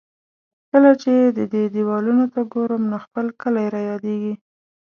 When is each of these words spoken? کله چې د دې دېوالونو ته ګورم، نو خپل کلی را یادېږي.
کله 0.69 0.91
چې 1.01 1.13
د 1.37 1.39
دې 1.53 1.63
دېوالونو 1.75 2.25
ته 2.33 2.41
ګورم، 2.53 2.83
نو 2.91 2.97
خپل 3.05 3.25
کلی 3.41 3.65
را 3.73 3.81
یادېږي. 3.89 4.33